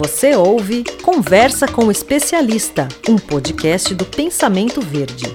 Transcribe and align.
Você 0.00 0.34
ouve 0.34 0.82
Conversa 1.02 1.68
com 1.68 1.84
o 1.84 1.90
Especialista, 1.90 2.88
um 3.06 3.18
podcast 3.18 3.94
do 3.94 4.06
Pensamento 4.06 4.80
Verde. 4.80 5.26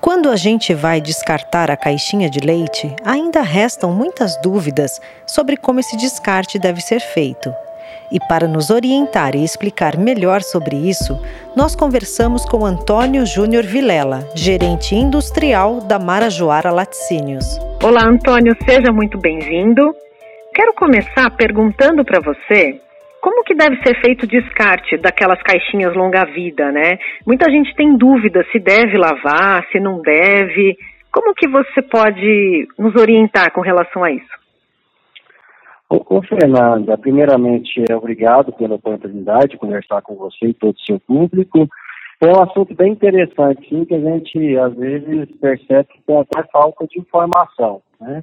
Quando 0.00 0.30
a 0.30 0.36
gente 0.36 0.72
vai 0.72 1.00
descartar 1.00 1.68
a 1.68 1.76
caixinha 1.76 2.30
de 2.30 2.38
leite, 2.38 2.94
ainda 3.04 3.40
restam 3.40 3.92
muitas 3.92 4.40
dúvidas 4.40 5.00
sobre 5.26 5.56
como 5.56 5.80
esse 5.80 5.96
descarte 5.96 6.60
deve 6.60 6.80
ser 6.80 7.00
feito. 7.00 7.52
E 8.12 8.20
para 8.20 8.46
nos 8.46 8.70
orientar 8.70 9.34
e 9.34 9.42
explicar 9.42 9.96
melhor 9.96 10.40
sobre 10.40 10.76
isso, 10.76 11.18
nós 11.56 11.74
conversamos 11.74 12.44
com 12.44 12.64
Antônio 12.64 13.26
Júnior 13.26 13.64
Vilela, 13.64 14.28
gerente 14.32 14.94
industrial 14.94 15.80
da 15.80 15.98
Marajoara 15.98 16.70
Laticínios. 16.70 17.46
Olá, 17.82 18.04
Antônio, 18.06 18.56
seja 18.64 18.92
muito 18.92 19.18
bem-vindo. 19.18 19.92
Quero 20.60 20.74
começar 20.74 21.30
perguntando 21.38 22.04
para 22.04 22.20
você 22.20 22.78
como 23.22 23.42
que 23.44 23.54
deve 23.54 23.82
ser 23.82 23.98
feito 23.98 24.24
o 24.24 24.26
descarte 24.26 24.98
daquelas 24.98 25.40
caixinhas 25.42 25.96
longa-vida, 25.96 26.70
né? 26.70 26.98
Muita 27.26 27.50
gente 27.50 27.74
tem 27.74 27.96
dúvida 27.96 28.44
se 28.52 28.58
deve 28.58 28.98
lavar, 28.98 29.66
se 29.72 29.80
não 29.80 30.02
deve. 30.02 30.76
Como 31.10 31.32
que 31.34 31.48
você 31.48 31.80
pode 31.80 32.68
nos 32.78 32.94
orientar 32.94 33.50
com 33.52 33.62
relação 33.62 34.04
a 34.04 34.12
isso? 34.12 34.28
Ô, 35.88 36.20
Fernanda, 36.20 36.98
primeiramente, 36.98 37.82
obrigado 37.94 38.52
pela 38.52 38.74
oportunidade 38.74 39.52
de 39.52 39.56
conversar 39.56 40.02
com 40.02 40.14
você 40.14 40.48
e 40.48 40.52
todo 40.52 40.74
o 40.74 40.84
seu 40.84 41.00
público. 41.00 41.66
É 42.20 42.26
um 42.26 42.42
assunto 42.42 42.74
bem 42.74 42.92
interessante, 42.92 43.66
sim, 43.66 43.86
que 43.86 43.94
a 43.94 43.98
gente 43.98 44.58
às 44.58 44.74
vezes 44.76 45.26
percebe 45.40 45.88
que 45.88 46.02
tem 46.02 46.18
até 46.18 46.46
falta 46.52 46.86
de 46.86 47.00
informação, 47.00 47.80
né? 47.98 48.20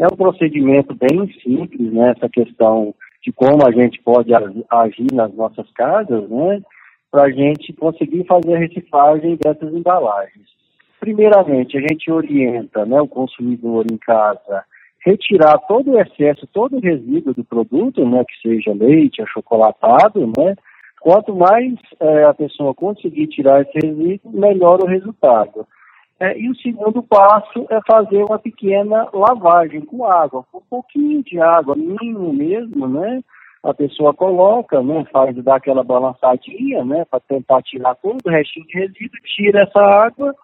É 0.00 0.06
um 0.06 0.16
procedimento 0.16 0.94
bem 0.94 1.30
simples, 1.42 1.92
né, 1.92 2.14
essa 2.16 2.26
questão 2.26 2.94
de 3.22 3.30
como 3.32 3.66
a 3.66 3.70
gente 3.70 4.00
pode 4.00 4.32
agir 4.34 5.12
nas 5.12 5.30
nossas 5.34 5.70
casas, 5.72 6.26
né, 6.30 6.62
para 7.10 7.24
a 7.24 7.30
gente 7.30 7.70
conseguir 7.74 8.24
fazer 8.24 8.54
a 8.54 8.58
reciclagem 8.58 9.36
dessas 9.36 9.74
embalagens. 9.74 10.46
Primeiramente, 10.98 11.76
a 11.76 11.80
gente 11.80 12.10
orienta 12.10 12.86
né, 12.86 12.98
o 12.98 13.06
consumidor 13.06 13.84
em 13.92 13.98
casa 13.98 14.64
retirar 15.04 15.58
todo 15.68 15.90
o 15.90 16.00
excesso, 16.00 16.46
todo 16.46 16.78
o 16.78 16.80
resíduo 16.80 17.34
do 17.34 17.44
produto, 17.44 18.02
né, 18.08 18.24
que 18.24 18.48
seja 18.48 18.72
leite, 18.72 19.20
achocolatado, 19.20 20.26
né, 20.26 20.56
quanto 21.02 21.36
mais 21.36 21.74
é, 22.00 22.24
a 22.24 22.32
pessoa 22.32 22.72
conseguir 22.72 23.26
tirar 23.26 23.60
esse 23.60 23.86
resíduo, 23.86 24.32
melhor 24.32 24.82
o 24.82 24.86
resultado. 24.86 25.66
É, 26.20 26.38
e 26.38 26.50
o 26.50 26.56
segundo 26.56 27.02
passo 27.02 27.66
é 27.70 27.80
fazer 27.86 28.22
uma 28.22 28.38
pequena 28.38 29.08
lavagem 29.10 29.80
com 29.80 30.04
água, 30.04 30.44
um 30.52 30.60
pouquinho 30.68 31.22
de 31.22 31.40
água, 31.40 31.74
mínimo 31.74 32.30
mesmo, 32.32 32.86
né? 32.86 33.22
A 33.62 33.72
pessoa 33.72 34.12
coloca, 34.12 34.82
né? 34.82 35.04
Faz 35.10 35.34
dar 35.42 35.56
aquela 35.56 35.82
balançadinha, 35.82 36.84
né? 36.84 37.06
Para 37.10 37.20
tentar 37.20 37.62
tirar 37.62 37.94
todo 37.94 38.18
o 38.22 38.30
restinho 38.30 38.66
de 38.66 38.78
resíduo, 38.78 39.18
tira 39.24 39.62
essa 39.62 39.80
água 39.80 40.34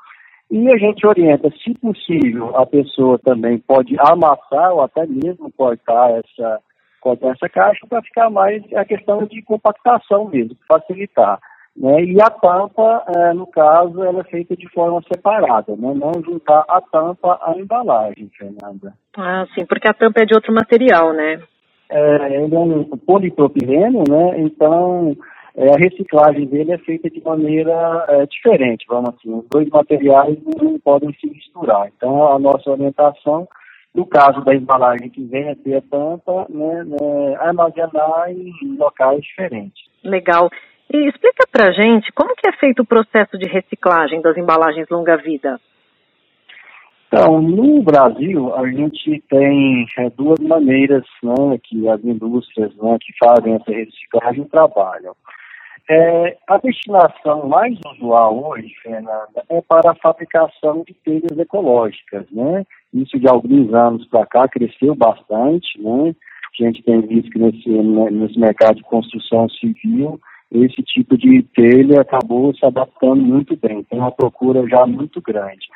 e 0.50 0.72
a 0.72 0.78
gente 0.78 1.06
orienta, 1.06 1.50
se 1.62 1.74
possível, 1.74 2.56
a 2.56 2.64
pessoa 2.64 3.18
também 3.18 3.58
pode 3.58 3.96
amassar 3.98 4.72
ou 4.72 4.80
até 4.80 5.04
mesmo 5.04 5.52
cortar 5.52 6.10
essa, 6.12 6.60
cortar 7.00 7.32
essa 7.32 7.48
caixa 7.48 7.86
para 7.88 8.00
ficar 8.02 8.30
mais 8.30 8.62
a 8.74 8.84
questão 8.84 9.24
de 9.24 9.42
compactação 9.42 10.28
mesmo, 10.28 10.56
facilitar. 10.68 11.38
Né? 11.76 12.04
E 12.04 12.20
a 12.20 12.30
tampa, 12.30 13.04
é, 13.14 13.34
no 13.34 13.46
caso, 13.46 14.02
ela 14.02 14.20
é 14.20 14.24
feita 14.24 14.56
de 14.56 14.68
forma 14.70 15.02
separada, 15.12 15.76
né? 15.76 15.92
não 15.94 16.12
juntar 16.24 16.64
a 16.68 16.80
tampa 16.80 17.38
à 17.42 17.52
embalagem, 17.58 18.30
Fernanda. 18.36 18.94
Ah, 19.16 19.46
sim, 19.54 19.66
porque 19.66 19.86
a 19.86 19.94
tampa 19.94 20.22
é 20.22 20.24
de 20.24 20.34
outro 20.34 20.54
material, 20.54 21.12
né? 21.12 21.42
É, 21.88 22.42
ele 22.42 22.54
é 22.54 22.58
um 22.58 22.84
polipropileno, 22.84 24.02
né? 24.08 24.40
Então 24.40 25.16
é, 25.56 25.70
a 25.70 25.76
reciclagem 25.78 26.46
dele 26.46 26.72
é 26.72 26.78
feita 26.78 27.08
de 27.08 27.22
maneira 27.22 28.04
é, 28.08 28.26
diferente, 28.26 28.84
vamos 28.88 29.10
assim. 29.10 29.32
Os 29.32 29.44
dois 29.48 29.68
materiais 29.68 30.36
não 30.60 30.78
podem 30.78 31.12
se 31.14 31.26
misturar. 31.28 31.88
Então 31.96 32.32
a 32.32 32.38
nossa 32.38 32.70
orientação, 32.70 33.48
no 33.94 34.04
caso 34.04 34.40
da 34.44 34.54
embalagem 34.54 35.08
que 35.08 35.24
vem 35.24 35.48
a 35.48 35.56
ter 35.56 35.76
a 35.76 35.82
tampa, 35.82 36.46
né, 36.48 36.84
né 36.84 37.36
armazenar 37.36 38.30
em 38.30 38.76
locais 38.76 39.22
diferentes. 39.22 39.84
Legal. 40.02 40.50
E 40.92 41.08
explica 41.08 41.46
pra 41.50 41.72
gente 41.72 42.12
como 42.12 42.34
que 42.36 42.48
é 42.48 42.52
feito 42.52 42.82
o 42.82 42.86
processo 42.86 43.36
de 43.38 43.48
reciclagem 43.48 44.20
das 44.20 44.36
embalagens 44.36 44.88
longa-vida. 44.88 45.60
Então, 47.08 47.40
no 47.40 47.82
Brasil, 47.82 48.54
a 48.54 48.68
gente 48.68 49.22
tem 49.28 49.86
é, 49.98 50.10
duas 50.10 50.38
maneiras 50.40 51.04
né, 51.22 51.58
que 51.62 51.88
as 51.88 52.04
indústrias 52.04 52.74
né, 52.76 52.96
que 53.00 53.12
fazem 53.18 53.54
essa 53.54 53.70
reciclagem 53.70 54.44
trabalham. 54.44 55.14
É, 55.88 56.36
a 56.48 56.58
destinação 56.58 57.48
mais 57.48 57.78
usual 57.94 58.44
hoje, 58.48 58.74
Fernanda, 58.82 59.44
é 59.48 59.60
para 59.62 59.92
a 59.92 59.94
fabricação 59.94 60.82
de 60.84 60.92
telhas 60.94 61.38
ecológicas, 61.38 62.26
né? 62.32 62.64
Isso 62.92 63.20
de 63.20 63.28
alguns 63.28 63.72
anos 63.72 64.04
para 64.08 64.26
cá 64.26 64.48
cresceu 64.48 64.96
bastante, 64.96 65.80
né? 65.80 66.12
A 66.58 66.64
gente 66.64 66.82
tem 66.82 67.00
visto 67.02 67.30
que 67.30 67.38
nesse, 67.38 67.68
né, 67.68 68.10
nesse 68.10 68.36
mercado 68.36 68.76
de 68.76 68.82
construção 68.82 69.48
civil 69.48 70.20
esse 70.52 70.82
tipo 70.82 71.16
de 71.16 71.42
telha 71.54 72.00
acabou 72.00 72.54
se 72.54 72.64
adaptando 72.64 73.22
muito 73.22 73.56
bem, 73.56 73.82
tem 73.84 73.98
uma 73.98 74.12
procura 74.12 74.66
já 74.68 74.86
muito 74.86 75.20
grande. 75.20 75.66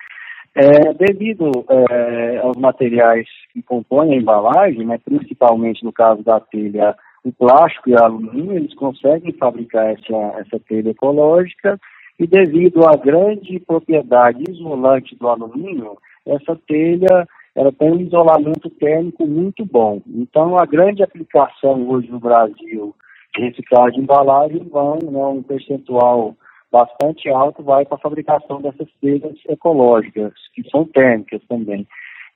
É, 0.55 0.93
devido 0.95 1.65
é, 1.69 2.39
aos 2.39 2.57
materiais 2.57 3.27
que 3.53 3.63
compõem 3.63 4.15
a 4.15 4.17
embalagem, 4.17 4.85
né, 4.85 4.99
principalmente 4.99 5.85
no 5.85 5.93
caso 5.93 6.23
da 6.23 6.41
telha, 6.41 6.97
o 7.23 7.33
plástico 7.33 7.91
e 7.91 7.93
o 7.93 8.03
alumínio, 8.03 8.57
eles 8.57 8.75
conseguem 8.75 9.33
fabricar 9.33 9.91
essa, 9.91 10.41
essa 10.41 10.59
telha 10.69 10.91
ecológica 10.91 11.79
e 12.19 12.27
devido 12.27 12.87
à 12.87 12.97
grande 12.97 13.61
propriedade 13.61 14.43
isolante 14.51 15.15
do 15.17 15.29
alumínio, 15.29 15.97
essa 16.27 16.59
telha 16.67 17.27
ela 17.55 17.73
tem 17.73 17.91
um 17.91 18.01
isolamento 18.01 18.71
térmico 18.71 19.27
muito 19.27 19.65
bom. 19.65 20.01
Então, 20.07 20.59
a 20.59 20.65
grande 20.65 21.03
aplicação 21.03 21.89
hoje 21.89 22.11
no 22.11 22.21
Brasil 22.21 22.95
reciclagem 23.37 23.99
de 23.99 24.01
embalagem 24.01 24.69
vão, 24.71 24.99
né, 25.03 25.27
um 25.27 25.43
percentual 25.43 26.35
bastante 26.71 27.29
alto 27.29 27.63
vai 27.63 27.85
para 27.85 27.97
a 27.97 28.01
fabricação 28.01 28.61
dessas 28.61 28.89
telhas 29.01 29.37
ecológicas, 29.49 30.33
que 30.55 30.69
são 30.71 30.85
térmicas 30.85 31.43
também. 31.49 31.87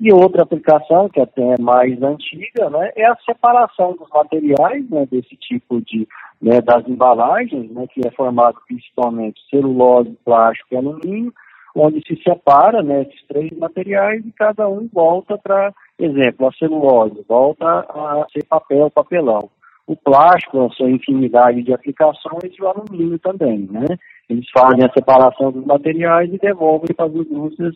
E 0.01 0.13
outra 0.13 0.43
aplicação, 0.43 1.09
que 1.09 1.21
até 1.21 1.55
é 1.55 1.61
mais 1.61 2.03
antiga, 2.03 2.69
né, 2.69 2.91
é 2.97 3.07
a 3.07 3.17
separação 3.25 3.93
dos 3.97 4.09
materiais 4.11 4.89
né, 4.91 5.07
desse 5.07 5.37
tipo 5.37 5.81
de, 5.83 6.09
né, 6.43 6.61
das 6.61 6.87
embalagens, 6.89 7.71
né, 7.71 7.87
que 7.93 8.07
é 8.07 8.11
formado 8.11 8.59
principalmente 8.67 9.41
celulose, 9.49 10.19
plástico 10.25 10.75
e 10.75 10.77
alumínio, 10.77 11.33
onde 11.77 12.03
se 12.07 12.21
separa 12.23 12.83
né, 12.83 13.03
esses 13.03 13.23
três 13.27 13.57
materiais 13.57 14.25
e 14.27 14.33
cada 14.33 14.69
um 14.69 14.89
volta 14.93 15.39
para, 15.39 15.73
exemplo, 15.99 16.49
a 16.49 16.53
celulose 16.53 17.25
volta 17.29 17.65
a 17.65 18.27
ser 18.33 18.45
papel, 18.47 18.91
papelão 18.91 19.49
o 19.87 19.97
plástico, 19.97 20.65
a 20.65 20.71
sua 20.71 20.91
infinidade 20.91 21.63
de 21.63 21.73
aplicações, 21.73 22.53
e 22.57 22.63
o 22.63 22.69
alumínio 22.69 23.19
também, 23.19 23.69
né? 23.71 23.87
Eles 24.29 24.49
fazem 24.51 24.85
a 24.85 24.93
separação 24.93 25.53
dos 25.53 25.65
materiais 25.65 26.33
e 26.33 26.39
devolvem 26.39 26.95
para 26.95 27.07
as 27.07 27.15
indústrias 27.15 27.75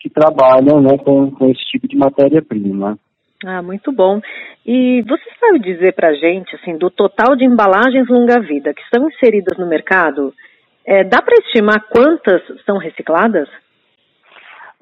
que 0.00 0.10
trabalham 0.10 0.82
né, 0.82 0.98
com, 0.98 1.30
com 1.30 1.50
esse 1.50 1.64
tipo 1.66 1.86
de 1.88 1.96
matéria-prima. 1.96 2.98
Ah, 3.46 3.62
muito 3.62 3.92
bom. 3.92 4.20
E 4.66 5.02
você 5.02 5.24
sabe 5.38 5.60
dizer 5.60 5.94
para 5.94 6.08
a 6.08 6.14
gente, 6.14 6.54
assim, 6.56 6.76
do 6.76 6.90
total 6.90 7.36
de 7.36 7.44
embalagens 7.44 8.08
longa-vida 8.08 8.74
que 8.74 8.82
estão 8.82 9.08
inseridas 9.08 9.56
no 9.58 9.66
mercado, 9.66 10.32
é, 10.84 11.04
dá 11.04 11.22
para 11.22 11.36
estimar 11.36 11.86
quantas 11.88 12.42
são 12.64 12.76
recicladas? 12.76 13.48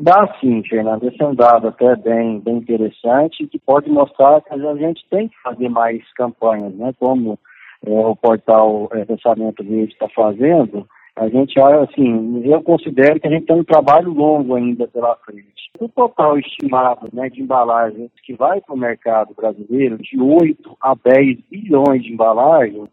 Dá 0.03 0.27
sim, 0.41 0.65
Fernando. 0.69 1.05
Esse 1.05 1.23
é 1.23 1.27
um 1.29 1.35
dado 1.35 1.69
até 1.69 1.95
bem, 1.95 2.41
bem 2.41 2.57
interessante 2.57 3.47
que 3.47 3.57
pode 3.57 3.89
mostrar 3.89 4.41
que 4.41 4.53
a 4.53 4.75
gente 4.75 5.07
tem 5.09 5.29
que 5.29 5.41
fazer 5.41 5.69
mais 5.69 6.03
campanhas, 6.15 6.75
né? 6.75 6.93
Como 6.99 7.39
é, 7.87 7.91
o 7.91 8.17
portal 8.17 8.89
é, 8.95 9.05
Pensamento 9.05 9.63
Verde 9.63 9.93
está 9.93 10.09
fazendo. 10.09 10.89
A 11.15 11.29
gente 11.29 11.55
assim, 11.61 12.43
eu 12.45 12.61
considero 12.65 13.21
que 13.21 13.29
a 13.29 13.31
gente 13.31 13.47
tem 13.47 13.55
um 13.55 13.63
trabalho 13.63 14.13
longo 14.13 14.57
ainda 14.57 14.89
pela 14.89 15.15
frente. 15.25 15.71
O 15.79 15.89
total 15.89 16.37
estimado 16.37 17.09
né, 17.13 17.29
de 17.29 17.41
embalagens 17.41 18.11
que 18.25 18.35
vai 18.35 18.61
para 18.61 18.75
o 18.75 18.79
mercado 18.79 19.33
brasileiro, 19.37 19.99
de 19.99 20.21
8 20.21 20.79
a 20.81 20.97
10 20.97 21.39
bilhões 21.49 22.03
de 22.03 22.13
embalagens, 22.13 22.89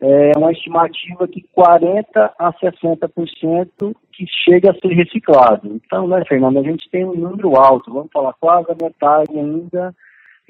é 0.00 0.32
uma 0.36 0.50
estimativa 0.50 1.28
que 1.28 1.44
40 1.52 2.34
a 2.38 2.52
60% 2.54 3.94
que 4.12 4.26
chega 4.44 4.70
a 4.70 4.74
ser 4.74 4.94
reciclado. 4.94 5.68
Então, 5.74 6.08
né, 6.08 6.22
Fernando, 6.26 6.58
a 6.58 6.62
gente 6.62 6.88
tem 6.90 7.04
um 7.04 7.14
número 7.14 7.54
alto, 7.56 7.92
vamos 7.92 8.10
falar, 8.10 8.32
quase 8.40 8.70
a 8.70 8.76
metade 8.82 9.38
ainda 9.38 9.94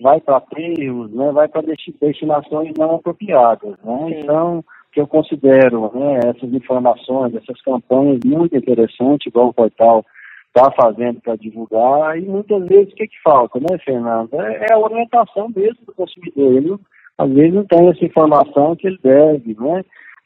vai 0.00 0.20
para 0.20 0.36
aterros, 0.36 1.12
né, 1.12 1.32
vai 1.32 1.48
para 1.48 1.62
destinações 2.00 2.72
não 2.78 2.94
apropriadas. 2.94 3.76
Né? 3.82 4.20
Então, 4.20 4.64
que 4.92 5.00
eu 5.00 5.06
considero 5.06 5.90
né, 5.94 6.20
essas 6.24 6.52
informações, 6.52 7.34
essas 7.34 7.60
campanhas 7.62 8.20
muito 8.24 8.56
interessantes, 8.56 9.26
igual 9.26 9.48
o 9.48 9.54
portal 9.54 10.04
está 10.46 10.70
fazendo 10.72 11.20
para 11.20 11.36
divulgar, 11.36 12.18
e 12.18 12.22
muitas 12.22 12.66
vezes 12.66 12.92
o 12.92 12.96
que, 12.96 13.06
que 13.06 13.22
falta, 13.22 13.60
né, 13.60 13.78
Fernando? 13.84 14.34
É, 14.34 14.66
é 14.70 14.72
a 14.72 14.78
orientação 14.78 15.48
mesmo 15.54 15.86
do 15.86 15.94
consumidor. 15.94 16.56
Ele 16.56 16.76
às 17.20 17.30
vezes 17.30 17.52
não 17.52 17.64
tem 17.66 17.86
essa 17.90 18.02
informação 18.02 18.74
que 18.74 18.86
ele 18.86 18.98
deve, 19.02 19.54
né? 19.60 19.84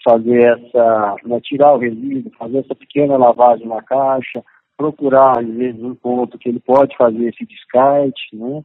Fazer 0.08 0.44
essa, 0.44 1.16
né, 1.24 1.40
tirar 1.40 1.74
o 1.74 1.78
resíduo, 1.78 2.30
fazer 2.38 2.58
essa 2.58 2.74
pequena 2.74 3.16
lavagem 3.16 3.66
na 3.66 3.82
caixa, 3.82 4.44
procurar, 4.76 5.40
às 5.40 5.46
vezes, 5.46 5.82
um 5.82 5.94
ponto 5.94 6.38
que 6.38 6.48
ele 6.48 6.60
pode 6.60 6.96
fazer 6.96 7.28
esse 7.28 7.44
descarte, 7.44 8.36
né? 8.36 8.62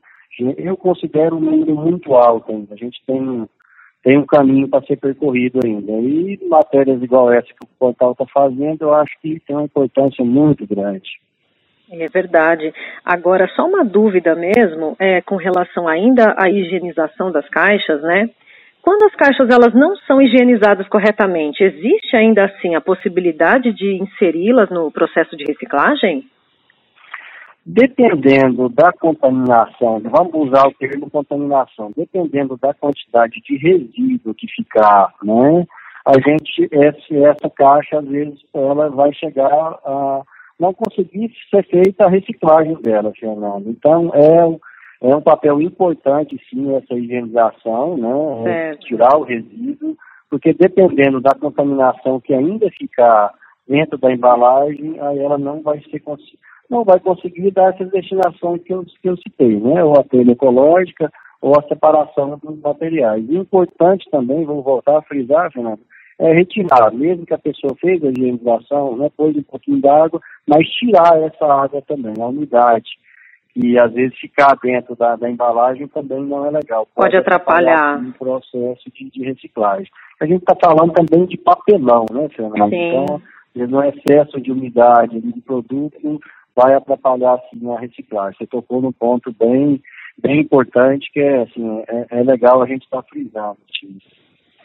Eu 0.57 0.77
considero 0.77 1.37
um 1.37 1.39
número 1.39 1.75
muito 1.75 2.13
alto 2.13 2.51
ainda. 2.51 2.75
A 2.75 2.77
gente 2.77 3.01
tem, 3.05 3.49
tem 4.03 4.17
um 4.17 4.25
caminho 4.25 4.69
para 4.69 4.85
ser 4.85 4.97
percorrido 4.97 5.59
ainda. 5.65 5.91
E 5.93 6.39
matérias 6.47 7.01
igual 7.01 7.31
essa 7.31 7.47
que 7.47 7.63
o 7.63 7.79
portal 7.79 8.11
está 8.11 8.25
fazendo, 8.27 8.83
eu 8.83 8.93
acho 8.93 9.11
que 9.21 9.39
tem 9.39 9.55
uma 9.55 9.65
importância 9.65 10.23
muito 10.23 10.67
grande. 10.67 11.19
É 11.91 12.07
verdade. 12.07 12.71
Agora, 13.03 13.47
só 13.55 13.65
uma 13.65 13.83
dúvida 13.83 14.35
mesmo, 14.35 14.95
é, 14.99 15.21
com 15.21 15.35
relação 15.35 15.87
ainda 15.87 16.35
à 16.37 16.49
higienização 16.49 17.31
das 17.31 17.47
caixas, 17.49 18.01
né? 18.03 18.29
Quando 18.81 19.03
as 19.03 19.15
caixas 19.15 19.49
elas 19.49 19.73
não 19.73 19.95
são 20.07 20.21
higienizadas 20.21 20.87
corretamente, 20.87 21.63
existe 21.63 22.15
ainda 22.15 22.45
assim 22.45 22.75
a 22.75 22.81
possibilidade 22.81 23.73
de 23.73 24.01
inseri-las 24.01 24.69
no 24.69 24.91
processo 24.91 25.35
de 25.35 25.43
reciclagem? 25.45 26.25
Dependendo 27.65 28.69
da 28.69 28.91
contaminação, 28.93 29.99
vamos 29.99 30.33
usar 30.33 30.67
o 30.67 30.73
termo 30.73 31.09
contaminação, 31.09 31.91
dependendo 31.95 32.57
da 32.57 32.73
quantidade 32.73 33.41
de 33.41 33.57
resíduo 33.57 34.33
que 34.33 34.47
ficar, 34.47 35.13
né, 35.21 35.65
a 36.05 36.13
gente, 36.13 36.67
essa, 36.71 37.29
essa 37.29 37.49
caixa, 37.49 37.99
às 37.99 38.05
vezes, 38.05 38.39
ela 38.53 38.89
vai 38.89 39.13
chegar 39.13 39.51
a 39.85 40.21
não 40.59 40.73
conseguir 40.73 41.31
ser 41.49 41.65
feita 41.65 42.05
a 42.05 42.09
reciclagem 42.09 42.75
dela, 42.81 43.13
Fernando. 43.17 43.69
Então, 43.69 44.11
é, 44.13 45.07
é 45.09 45.15
um 45.15 45.21
papel 45.21 45.61
importante, 45.61 46.39
sim, 46.49 46.75
essa 46.75 46.93
higienização, 46.93 47.97
né? 47.97 48.51
É 48.51 48.75
tirar 48.75 49.17
o 49.17 49.23
resíduo, 49.23 49.95
porque 50.29 50.53
dependendo 50.53 51.21
da 51.21 51.31
contaminação 51.31 52.19
que 52.19 52.33
ainda 52.33 52.69
ficar 52.71 53.33
dentro 53.67 53.97
da 53.97 54.11
embalagem, 54.11 54.99
aí 54.99 55.19
ela 55.19 55.37
não 55.37 55.61
vai 55.61 55.79
ser 55.89 56.01
não 56.69 56.83
vai 56.83 56.99
conseguir 56.99 57.51
dar 57.51 57.73
essas 57.73 57.89
destinações 57.89 58.61
que 58.63 58.73
eu, 58.73 58.83
que 58.83 59.09
eu 59.09 59.17
citei, 59.17 59.59
né? 59.59 59.83
Ou 59.83 59.93
a 59.99 60.03
telha 60.03 60.31
ecológica, 60.31 61.11
ou 61.41 61.57
a 61.57 61.63
separação 61.63 62.37
dos 62.43 62.59
materiais. 62.59 63.23
E 63.27 63.37
importante 63.37 64.07
também, 64.11 64.45
vou 64.45 64.61
voltar 64.61 64.97
a 64.97 65.01
frisar, 65.01 65.51
Fernando, 65.51 65.79
é 66.19 66.33
retirar, 66.33 66.91
mesmo 66.93 67.25
que 67.25 67.33
a 67.33 67.37
pessoa 67.37 67.73
fez 67.79 68.03
a 68.03 68.09
higienização, 68.09 68.97
né, 68.97 69.09
pôs 69.15 69.35
um 69.37 69.43
pouquinho 69.43 69.79
d'água, 69.79 70.19
mas 70.45 70.67
tirar 70.67 71.17
essa 71.23 71.45
água 71.45 71.81
também, 71.87 72.13
a 72.19 72.27
umidade. 72.27 72.89
E 73.55 73.79
às 73.79 73.91
vezes 73.93 74.17
ficar 74.17 74.55
dentro 74.61 74.95
da, 74.95 75.15
da 75.15 75.29
embalagem 75.29 75.87
também 75.87 76.21
não 76.21 76.45
é 76.45 76.51
legal. 76.51 76.87
Pode, 76.93 77.11
Pode 77.11 77.17
atrapalhar 77.17 77.99
o 78.01 78.13
processo 78.13 78.91
de, 78.93 79.09
de, 79.09 79.23
reciclagem. 79.23 79.89
A 80.19 80.25
gente 80.25 80.41
está 80.41 80.55
falando 80.61 80.93
também 80.93 81.25
de 81.25 81.37
papelão, 81.37 82.05
né, 82.11 82.27
Fernanda? 82.29 82.75
Então, 82.75 83.21
no 83.55 83.83
excesso 83.83 84.39
de 84.39 84.51
umidade 84.51 85.19
de 85.19 85.41
produto 85.41 86.19
vai 86.55 86.73
atrapalhar 86.73 87.35
assim, 87.35 87.71
a 87.71 87.79
reciclagem. 87.79 88.37
Você 88.37 88.45
tocou 88.45 88.81
num 88.81 88.91
ponto 88.91 89.33
bem, 89.33 89.81
bem 90.21 90.41
importante 90.41 91.09
que 91.11 91.19
é, 91.19 91.41
assim, 91.41 91.83
é, 91.87 92.19
é 92.19 92.23
legal 92.23 92.61
a 92.61 92.67
gente 92.67 92.83
estar 92.83 93.01
tá 93.01 93.07
frisando. 93.09 93.57
Assim. 93.69 93.97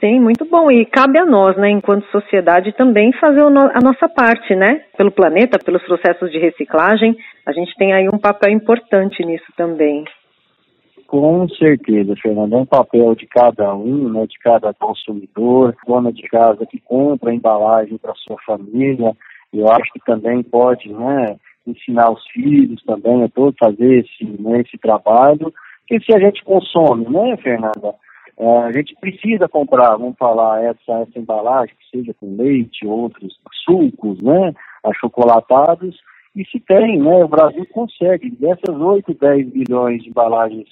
Sim, 0.05 0.21
muito 0.21 0.45
bom. 0.45 0.71
E 0.71 0.85
cabe 0.85 1.19
a 1.19 1.25
nós, 1.25 1.57
né, 1.57 1.71
enquanto 1.71 2.05
sociedade, 2.11 2.77
também 2.77 3.11
fazer 3.15 3.41
a 3.41 3.81
nossa 3.81 4.07
parte, 4.07 4.55
né? 4.55 4.83
Pelo 4.99 5.11
planeta, 5.11 5.59
pelos 5.59 5.83
processos 5.85 6.31
de 6.31 6.39
reciclagem. 6.39 7.17
A 7.47 7.53
gente 7.53 7.75
tem 7.77 7.95
aí 7.95 8.07
um 8.07 8.19
papel 8.19 8.53
importante 8.53 9.25
nisso 9.25 9.51
também. 9.57 10.05
Com 11.07 11.49
certeza, 11.49 12.15
Fernando. 12.21 12.53
É 12.53 12.59
um 12.59 12.67
papel 12.67 13.15
de 13.15 13.27
cada 13.27 13.75
um, 13.75 14.11
né, 14.11 14.27
de 14.27 14.39
cada 14.41 14.75
consumidor, 14.75 15.75
dona 15.87 16.13
de 16.13 16.23
casa 16.25 16.67
que 16.67 16.79
compra 16.81 17.31
a 17.31 17.35
embalagem 17.35 17.97
para 17.97 18.13
sua 18.17 18.37
família. 18.45 19.11
Eu 19.55 19.71
acho 19.71 19.91
que 19.91 20.01
também 20.05 20.43
pode 20.43 20.93
né, 20.93 21.37
ensinar 21.67 22.11
os 22.11 22.23
filhos 22.27 22.83
também 22.85 23.23
a 23.25 23.29
todos 23.31 23.57
fazer 23.59 24.01
esse, 24.01 24.43
né, 24.43 24.61
esse 24.61 24.77
trabalho. 24.77 25.51
Porque 25.89 26.05
se 26.05 26.15
a 26.15 26.21
gente 26.21 26.45
consome, 26.45 27.09
né, 27.09 27.39
Fernanda? 27.39 27.95
É, 28.39 28.59
a 28.59 28.73
gente 28.73 28.95
precisa 28.97 29.49
comprar, 29.49 29.97
vamos 29.97 30.17
falar, 30.19 30.63
essa, 30.65 30.93
essa 31.03 31.19
embalagem, 31.19 31.75
que 31.77 31.99
seja 31.99 32.15
com 32.15 32.37
leite, 32.37 32.87
outros 32.87 33.39
sucos, 33.65 34.21
né, 34.21 34.53
achocolatados, 34.85 35.97
e 36.35 36.45
se 36.47 36.59
tem, 36.59 37.01
né, 37.01 37.25
o 37.25 37.29
Brasil 37.29 37.65
consegue, 37.73 38.31
dessas 38.31 38.77
8, 38.77 39.15
10 39.15 39.49
bilhões 39.51 40.03
de 40.03 40.09
embalagens 40.09 40.69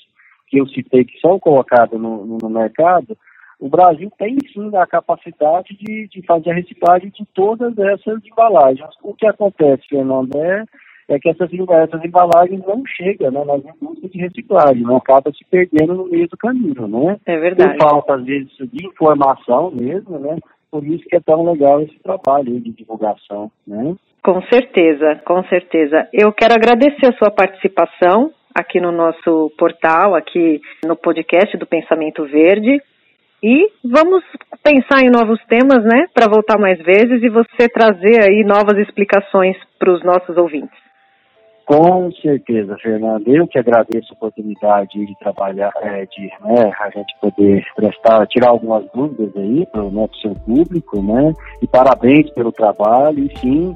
que 0.49 0.59
eu 0.59 0.67
citei 0.69 1.05
que 1.05 1.19
são 1.21 1.39
colocadas 1.39 1.99
no, 1.99 2.39
no, 2.43 2.51
mercado, 2.51 3.17
o 3.59 3.69
Brasil 3.69 4.13
tem 4.19 4.37
sim 4.53 4.77
a 4.77 4.87
capacidade 4.87 5.75
de, 5.77 6.09
de 6.09 6.21
fazer 6.27 6.51
a 6.51 6.55
reciclagem 6.55 7.11
de 7.11 7.25
todas 7.33 7.79
essas 7.79 8.23
embalagens. 8.27 8.91
O 9.03 9.15
que 9.15 9.27
acontece, 9.27 9.87
Fernando, 9.89 10.37
é 10.37 10.65
é 11.09 11.19
que 11.19 11.29
essas, 11.29 11.51
essas 11.53 12.05
embalagens 12.05 12.61
não 12.67 12.83
chegam 12.87 13.31
né, 13.31 13.45
nas 13.45 13.63
indústrias 13.65 14.13
de 14.13 14.19
reciclagem, 14.19 14.83
não 14.83 14.97
acaba 14.97 15.33
se 15.33 15.45
perdendo 15.51 15.95
no 15.95 16.07
meio 16.07 16.29
do 16.29 16.37
caminho, 16.37 16.87
né? 16.87 17.17
É 17.27 17.39
verdade. 17.39 17.77
Por 17.77 17.89
falta, 17.89 18.15
às 18.15 18.25
vezes, 18.25 18.51
de 18.57 18.87
informação 18.87 19.71
mesmo, 19.71 20.19
né? 20.19 20.39
Por 20.71 20.85
isso 20.85 21.05
que 21.05 21.17
é 21.17 21.21
tão 21.21 21.45
legal 21.45 21.83
esse 21.83 21.99
trabalho 22.03 22.59
de 22.61 22.71
divulgação, 22.71 23.51
né? 23.67 23.95
Com 24.23 24.41
certeza, 24.43 25.21
com 25.25 25.43
certeza. 25.45 26.09
Eu 26.13 26.33
quero 26.33 26.55
agradecer 26.55 27.07
a 27.07 27.17
sua 27.19 27.31
participação 27.31 28.31
aqui 28.55 28.81
no 28.81 28.93
nosso 28.93 29.53
portal, 29.59 30.15
aqui 30.15 30.61
no 30.85 30.97
podcast 30.97 31.57
do 31.57 31.67
Pensamento 31.67 32.25
Verde. 32.25 32.81
E 33.43 33.69
vamos 33.85 34.23
pensar 34.63 35.03
em 35.03 35.11
novos 35.11 35.41
temas, 35.47 35.83
né, 35.85 36.07
para 36.15 36.31
voltar 36.31 36.59
mais 36.59 36.79
vezes 36.79 37.21
e 37.23 37.29
você 37.29 37.69
trazer 37.69 38.23
aí 38.23 38.45
novas 38.45 38.79
explicações 38.79 39.57
para 39.81 39.93
os 39.93 40.05
nossos 40.05 40.37
ouvintes. 40.37 40.82
Com 41.67 42.11
certeza, 42.13 42.77
Fernando. 42.83 43.27
Eu 43.29 43.47
que 43.47 43.59
agradeço 43.59 44.13
a 44.13 44.17
oportunidade 44.17 45.07
de 45.07 45.19
trabalhar, 45.19 45.73
é, 45.81 46.05
de 46.07 46.23
né, 46.45 46.73
a 46.81 46.91
gente 46.91 47.15
poder 47.21 47.65
prestar, 47.77 48.27
tirar 48.27 48.51
algumas 48.51 48.85
dúvidas 48.93 49.31
aí 49.37 49.65
para 49.67 49.83
o 49.83 49.91
né, 49.91 50.09
seu 50.21 50.35
público, 50.35 51.01
né? 51.03 51.33
E 51.63 51.67
parabéns 51.67 52.29
pelo 52.31 52.51
trabalho. 52.51 53.25
E 53.25 53.39
sim, 53.39 53.75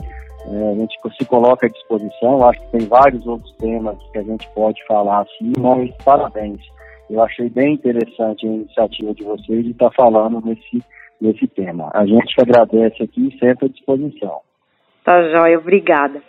é, 0.48 0.70
a 0.70 0.74
gente 0.74 0.98
se 1.16 1.24
coloca 1.26 1.66
à 1.66 1.70
disposição. 1.70 2.46
Acho 2.48 2.60
que 2.60 2.78
tem 2.78 2.88
vários 2.88 3.26
outros 3.26 3.54
temas 3.56 3.96
que 4.12 4.18
a 4.18 4.22
gente 4.22 4.48
pode 4.50 4.84
falar 4.86 5.20
assim, 5.20 5.52
mas 5.58 5.90
parabéns. 6.04 6.60
Eu 7.08 7.22
achei 7.22 7.48
bem 7.48 7.74
interessante 7.74 8.46
a 8.46 8.50
iniciativa 8.50 9.14
de 9.14 9.22
vocês 9.22 9.64
de 9.64 9.70
estar 9.70 9.92
falando 9.92 10.44
nesse, 10.44 10.82
nesse 11.20 11.46
tema. 11.46 11.88
A 11.94 12.04
gente 12.04 12.34
agradece 12.40 13.00
aqui 13.02 13.30
sempre 13.38 13.66
à 13.66 13.68
disposição. 13.68 14.40
Tá, 15.04 15.22
Jóia. 15.30 15.58
Obrigada. 15.58 16.20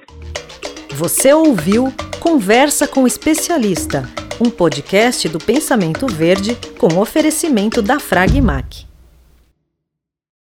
Você 0.97 1.31
ouviu 1.31 1.93
Conversa 2.19 2.87
com 2.87 3.03
o 3.03 3.07
Especialista, 3.07 4.09
um 4.41 4.49
podcast 4.49 5.29
do 5.29 5.37
Pensamento 5.37 6.07
Verde 6.07 6.57
com 6.79 6.97
oferecimento 6.97 7.83
da 7.83 7.99
Fragmac. 7.99 8.86